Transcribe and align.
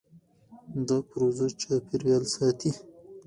دا 0.87 0.97
پروژه 1.09 1.47
چاپېریال 1.61 2.23
ساتي. 2.35 2.71